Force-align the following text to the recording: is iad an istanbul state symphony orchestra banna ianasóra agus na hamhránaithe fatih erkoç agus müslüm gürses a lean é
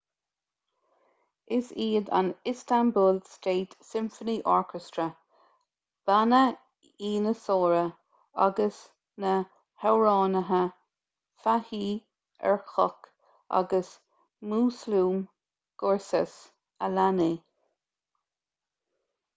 is 1.55 1.67
iad 1.87 2.07
an 2.19 2.29
istanbul 2.51 3.19
state 3.33 3.75
symphony 3.89 4.35
orchestra 4.53 5.05
banna 6.07 6.39
ianasóra 7.11 7.83
agus 8.47 8.79
na 9.27 9.35
hamhránaithe 9.85 10.63
fatih 11.45 11.95
erkoç 12.53 13.11
agus 13.63 13.93
müslüm 14.55 15.21
gürses 15.85 16.35
a 16.89 16.93
lean 16.99 17.25
é 17.29 17.33